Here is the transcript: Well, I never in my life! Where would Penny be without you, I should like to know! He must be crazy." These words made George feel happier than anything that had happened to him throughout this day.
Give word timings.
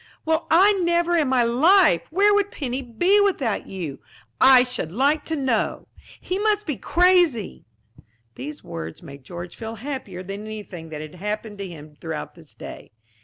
Well, 0.25 0.47
I 0.49 0.73
never 0.81 1.15
in 1.15 1.27
my 1.27 1.43
life! 1.43 2.01
Where 2.09 2.33
would 2.33 2.49
Penny 2.49 2.81
be 2.81 3.21
without 3.21 3.67
you, 3.67 3.99
I 4.57 4.63
should 4.63 4.91
like 4.91 5.25
to 5.25 5.35
know! 5.35 5.85
He 6.19 6.39
must 6.39 6.65
be 6.65 6.75
crazy." 6.75 7.65
These 8.33 8.63
words 8.63 9.03
made 9.03 9.23
George 9.23 9.55
feel 9.55 9.75
happier 9.75 10.23
than 10.23 10.43
anything 10.45 10.89
that 10.89 11.01
had 11.01 11.13
happened 11.13 11.59
to 11.59 11.67
him 11.69 11.95
throughout 12.01 12.33
this 12.33 12.55
day. 12.55 12.89